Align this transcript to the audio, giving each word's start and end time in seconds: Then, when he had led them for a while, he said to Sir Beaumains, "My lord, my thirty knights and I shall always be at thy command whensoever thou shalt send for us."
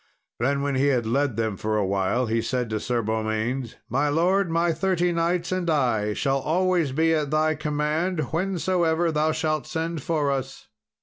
Then, 0.39 0.63
when 0.63 0.73
he 0.73 0.87
had 0.87 1.05
led 1.05 1.35
them 1.35 1.57
for 1.57 1.77
a 1.77 1.85
while, 1.85 2.25
he 2.25 2.41
said 2.41 2.71
to 2.71 2.79
Sir 2.79 3.03
Beaumains, 3.03 3.75
"My 3.87 4.09
lord, 4.09 4.49
my 4.49 4.71
thirty 4.73 5.11
knights 5.11 5.51
and 5.51 5.69
I 5.69 6.13
shall 6.13 6.39
always 6.39 6.91
be 6.91 7.13
at 7.13 7.29
thy 7.29 7.53
command 7.53 8.17
whensoever 8.31 9.11
thou 9.11 9.31
shalt 9.31 9.67
send 9.67 10.01
for 10.01 10.31
us." 10.31 10.69